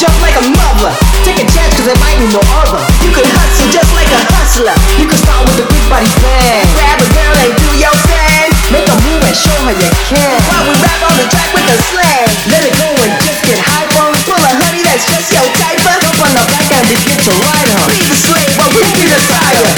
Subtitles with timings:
[0.00, 0.88] just like a mother.
[1.28, 2.80] Take a chance cause there might be no other.
[3.04, 4.72] You can hustle just like a hustler.
[4.96, 6.64] You can start with a big body plan.
[6.72, 8.48] Grab a girl and do your thing.
[8.72, 10.40] Make a move and show her you can.
[10.48, 13.60] While we rap on the track with a slam, Let it go and just get
[13.60, 17.20] high hyper Pull a honey that's just your type Jump on the back and begin
[17.20, 17.84] to ride her.
[17.92, 19.68] Be the slave but we be the sire.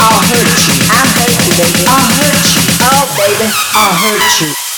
[0.00, 0.76] I'll hurt you.
[0.88, 1.84] I hurt you baby.
[1.92, 2.64] I'll hurt you.
[2.88, 3.46] Oh baby.
[3.76, 4.71] I'll hurt you.